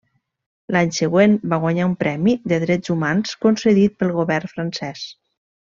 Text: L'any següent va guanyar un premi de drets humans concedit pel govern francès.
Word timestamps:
L'any 0.75 0.93
següent 0.99 1.35
va 1.53 1.59
guanyar 1.65 1.85
un 1.89 1.93
premi 2.01 2.35
de 2.53 2.61
drets 2.65 2.95
humans 2.97 3.37
concedit 3.47 3.97
pel 4.01 4.19
govern 4.21 4.55
francès. 4.57 5.07